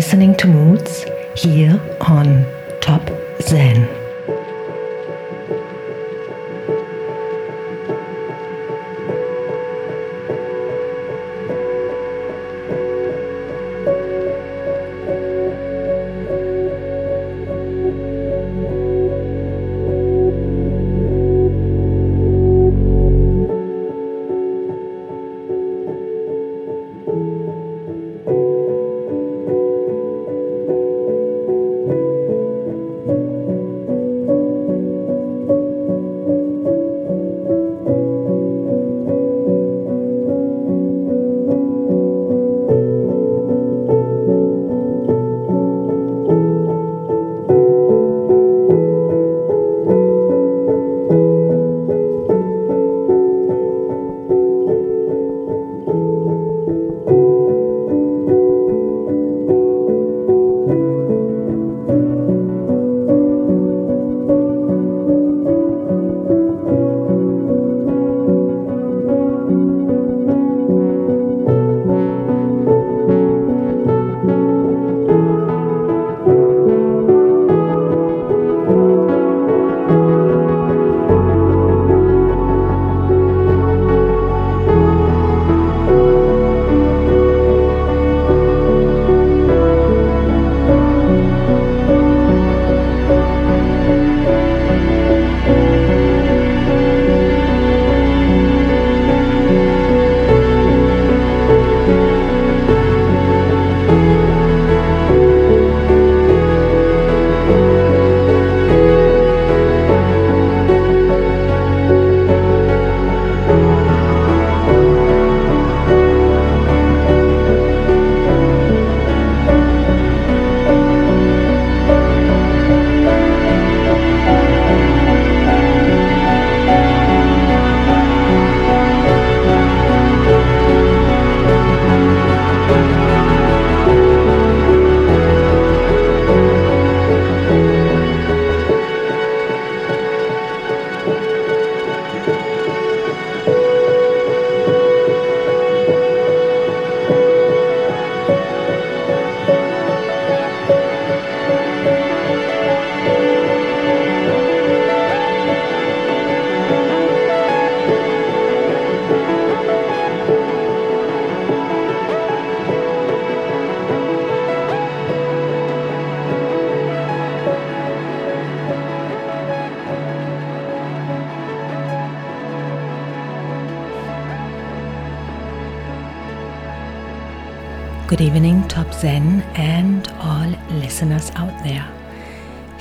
[0.00, 1.04] Listening to Moods
[1.36, 2.46] here on
[2.80, 3.02] Top
[3.42, 3.99] Zen.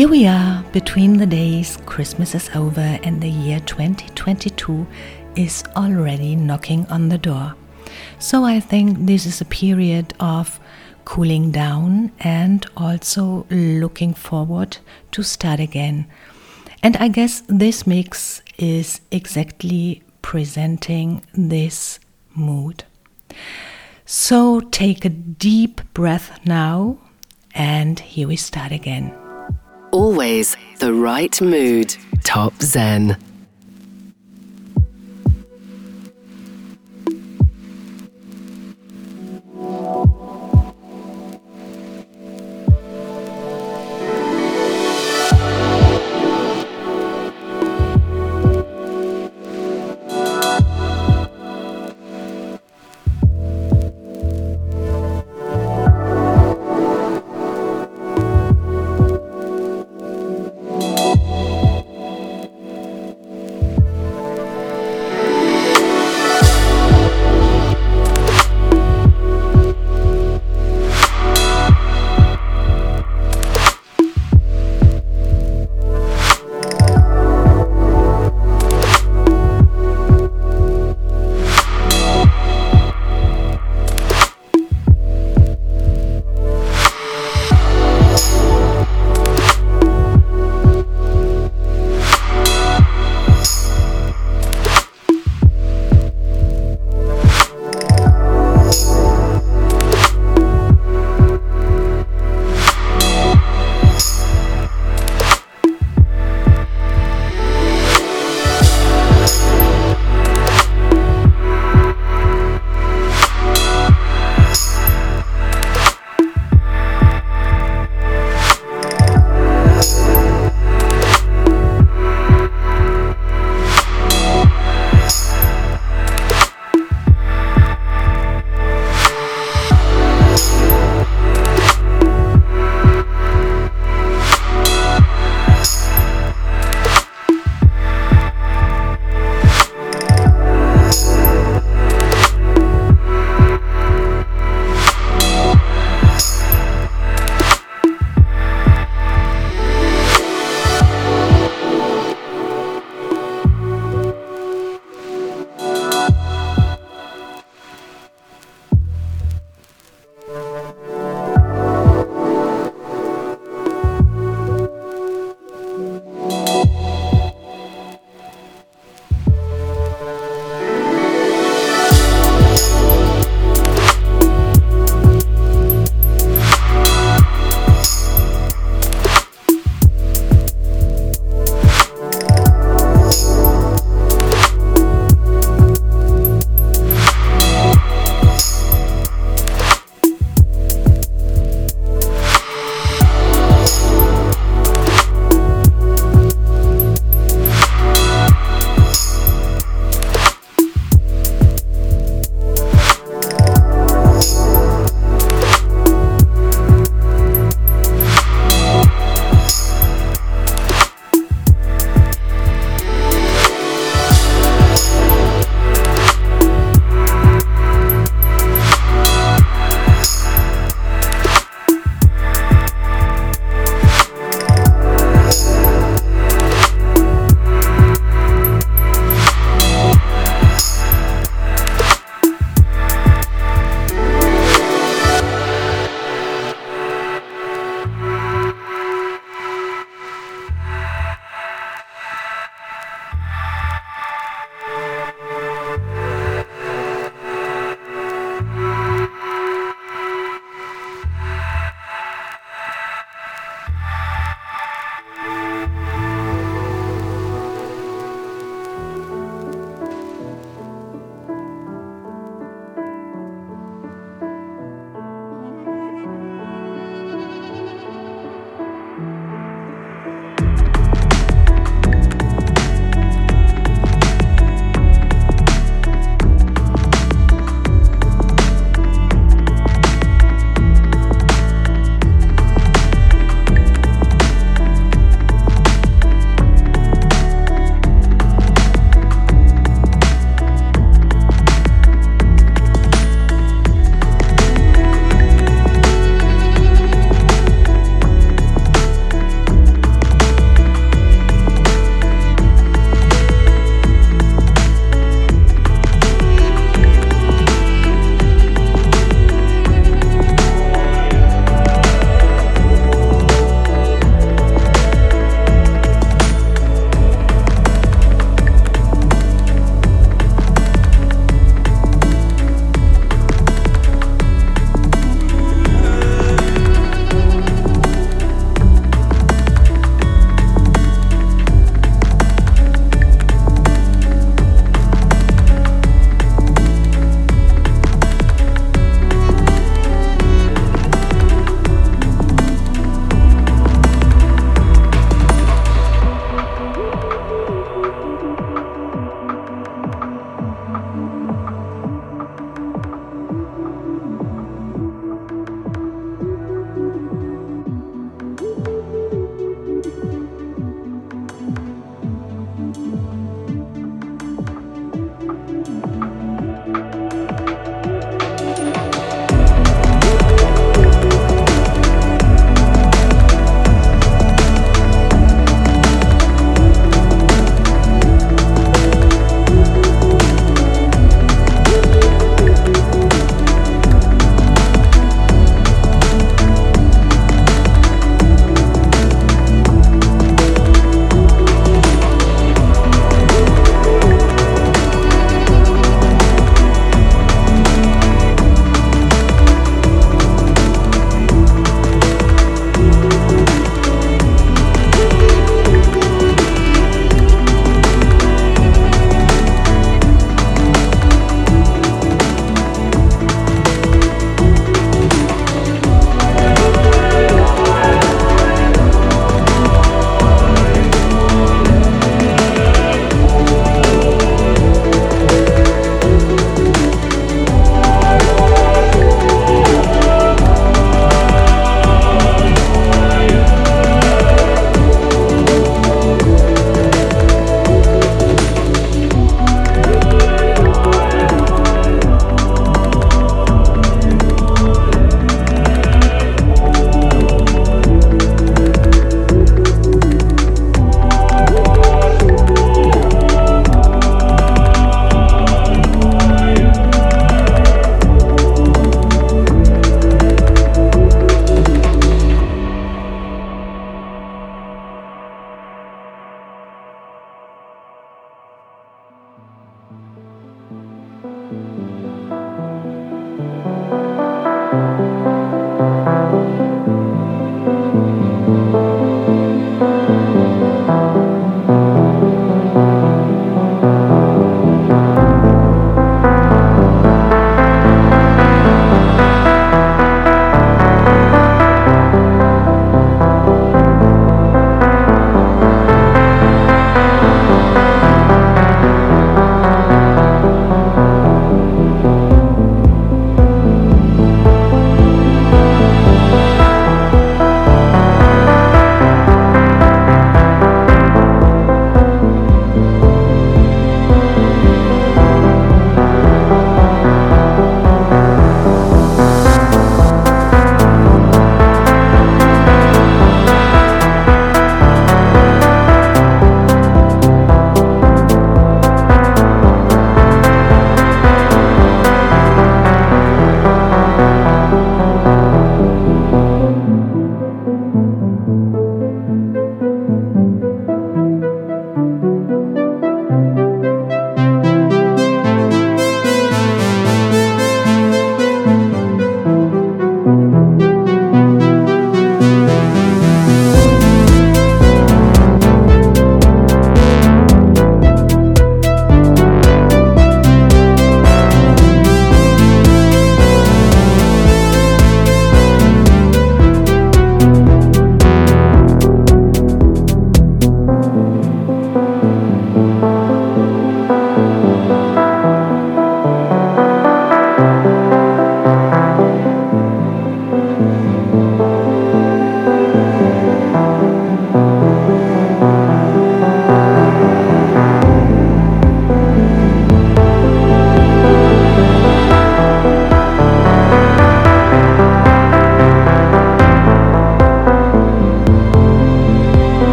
[0.00, 4.86] Here we are between the days, Christmas is over, and the year 2022
[5.36, 7.54] is already knocking on the door.
[8.18, 10.58] So I think this is a period of
[11.04, 14.78] cooling down and also looking forward
[15.12, 16.06] to start again.
[16.82, 22.00] And I guess this mix is exactly presenting this
[22.34, 22.84] mood.
[24.06, 26.96] So take a deep breath now,
[27.54, 29.14] and here we start again.
[29.92, 31.96] Always the right mood.
[32.22, 33.16] Top Zen.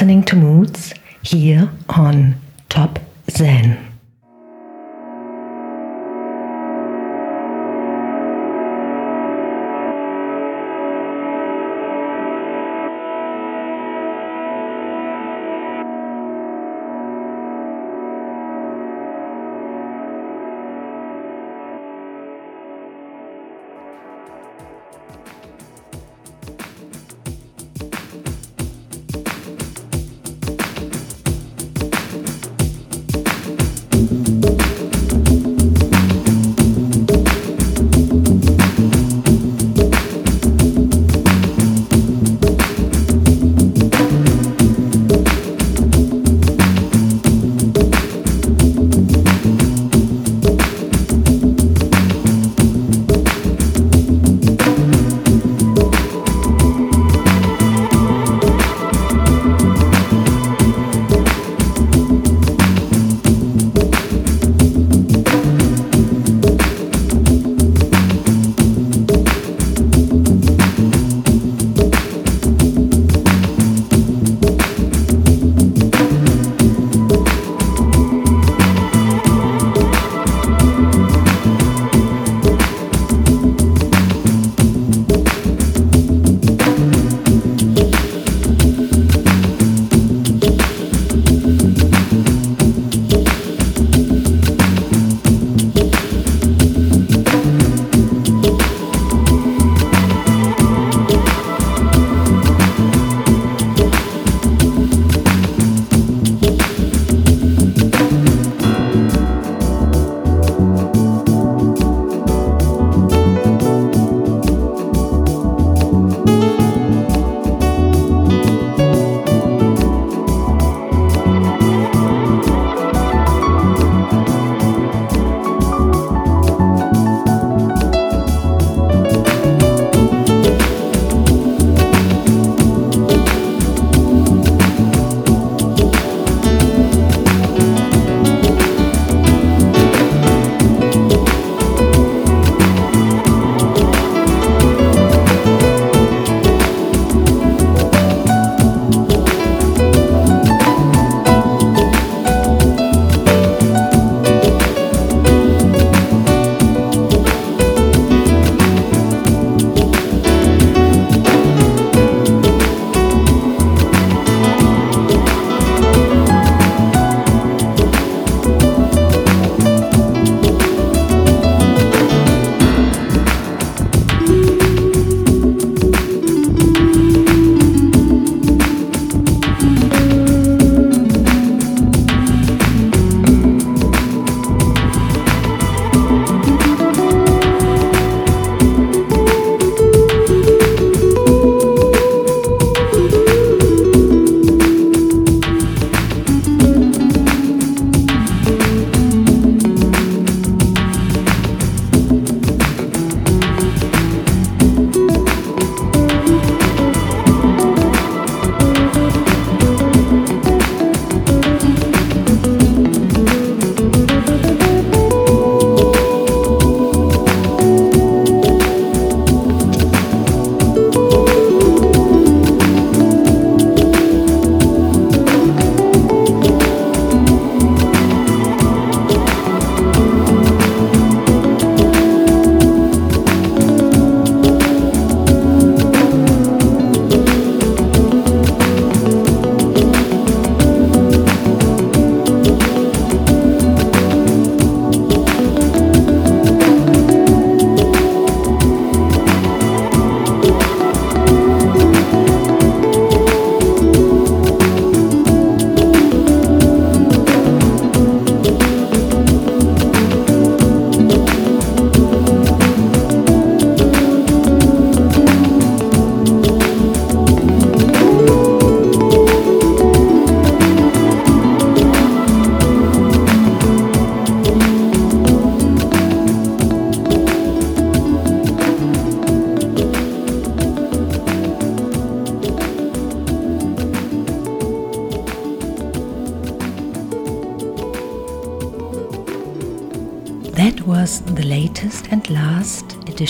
[0.00, 2.34] Listening to Moods here on
[2.70, 2.98] Top
[3.30, 3.89] Zen.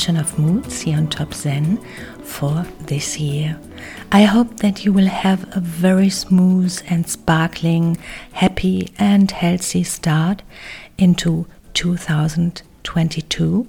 [0.09, 1.77] Of Moods here on Top Zen
[2.23, 3.61] for this year.
[4.11, 7.99] I hope that you will have a very smooth and sparkling,
[8.33, 10.41] happy and healthy start
[10.97, 13.69] into 2022.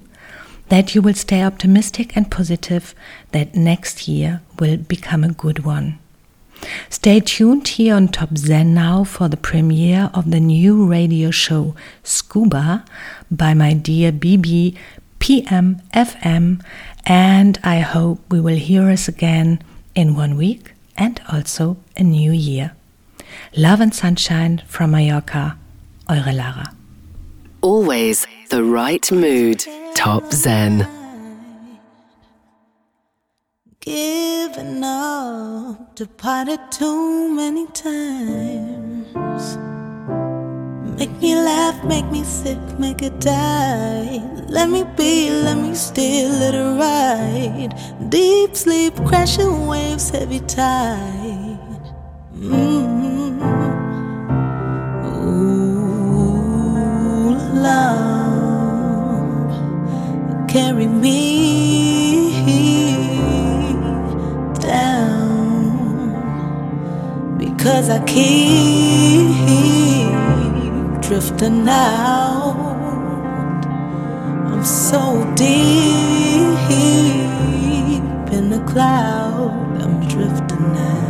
[0.70, 2.94] That you will stay optimistic and positive
[3.32, 5.98] that next year will become a good one.
[6.88, 11.74] Stay tuned here on Top Zen now for the premiere of the new radio show
[12.02, 12.86] Scuba
[13.30, 14.78] by my dear BB
[15.22, 16.60] PM FM,
[17.06, 19.62] and I hope we will hear us again
[19.94, 22.72] in one week and also a new year.
[23.56, 25.56] Love and sunshine from Mallorca,
[26.08, 26.74] eure Lara.
[27.60, 29.64] Always the right mood.
[29.94, 30.88] Top Zen.
[33.78, 39.56] Given up, departed too many times.
[40.98, 44.20] Make me laugh, make me sick, make it die.
[44.48, 47.74] Let me be, let me still, let it ride.
[48.10, 51.58] Deep sleep, crashing waves, heavy tide.
[52.36, 53.40] Mm.
[55.04, 58.66] Ooh, love,
[60.48, 62.32] carry me
[64.60, 66.32] down
[67.38, 69.30] because I keep
[71.02, 72.54] drifting out.
[74.50, 75.00] I'm so
[75.34, 76.70] deep
[78.32, 79.82] in the cloud.
[79.82, 81.02] I'm drifting out.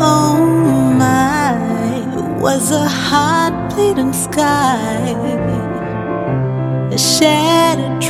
[0.00, 1.52] Oh my,
[2.40, 5.14] was a heart bleeding sky.
[6.92, 8.02] A shattered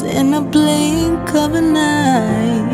[0.00, 2.72] in a blink of an eye.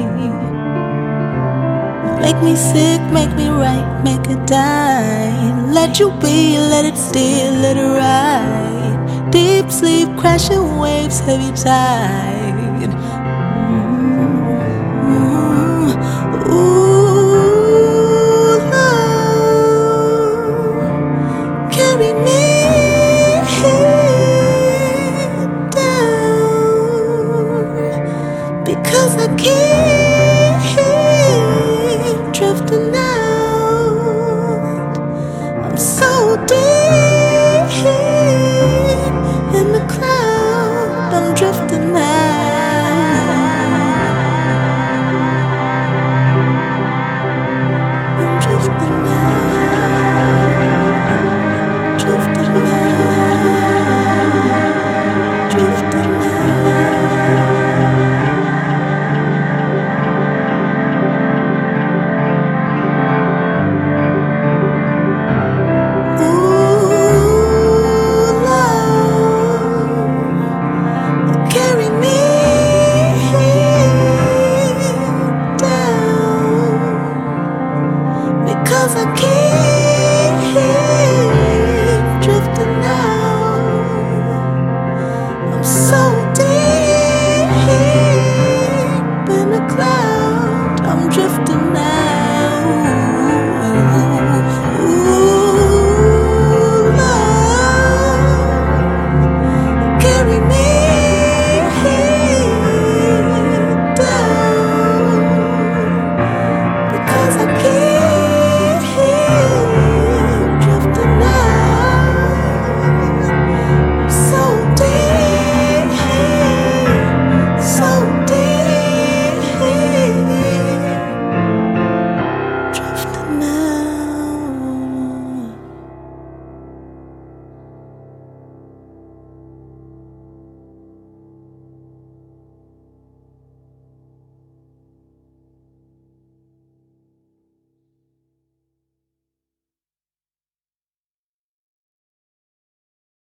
[2.20, 5.72] Make me sick, make me right, make it die.
[5.72, 9.30] Let you be, let it steal, let it ride.
[9.32, 12.38] Deep sleep, crashing waves, heavy tide.